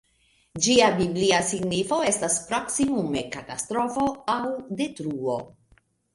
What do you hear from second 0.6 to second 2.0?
Ĝia biblia signifo